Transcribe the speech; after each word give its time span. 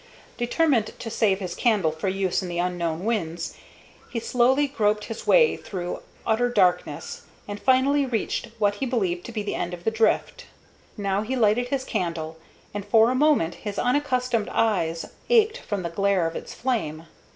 Determined 0.35 0.97
to 0.97 1.11
save 1.11 1.37
his 1.37 1.53
candle 1.53 1.91
for 1.91 2.07
use 2.07 2.41
in 2.41 2.49
the 2.49 2.57
unknown 2.57 3.05
winze, 3.05 3.53
he 4.09 4.19
slowly 4.19 4.67
groped 4.67 5.03
his 5.05 5.27
way 5.27 5.55
through 5.55 6.01
utter 6.25 6.49
darkness, 6.49 7.21
and 7.47 7.59
finally 7.59 8.03
reached 8.07 8.47
what 8.57 8.73
he 8.77 8.87
believed 8.87 9.23
to 9.27 9.31
be 9.31 9.43
the 9.43 9.53
end 9.53 9.75
of 9.75 9.83
the 9.83 9.91
drift. 9.91 10.45
Now 10.97 11.21
he 11.21 11.35
lighted 11.35 11.67
his 11.67 11.83
candle, 11.83 12.39
and 12.73 12.83
for 12.83 13.11
a 13.11 13.13
moment 13.13 13.53
his 13.61 13.77
unaccustomed 13.77 14.49
eyes 14.51 15.05
ached 15.29 15.59
from 15.59 15.83
the 15.83 15.89
glare 15.91 16.25
of 16.25 16.35
its 16.35 16.51
flame. 16.55 17.05